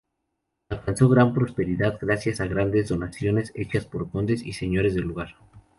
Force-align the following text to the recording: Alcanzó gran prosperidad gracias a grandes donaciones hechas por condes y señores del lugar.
Alcanzó 0.69 1.09
gran 1.09 1.31
prosperidad 1.31 1.99
gracias 2.01 2.41
a 2.41 2.47
grandes 2.47 2.89
donaciones 2.89 3.51
hechas 3.53 3.85
por 3.85 4.09
condes 4.09 4.43
y 4.43 4.53
señores 4.53 4.95
del 4.95 5.03
lugar. 5.03 5.35